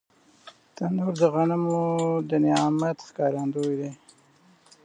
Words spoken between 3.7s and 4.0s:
دی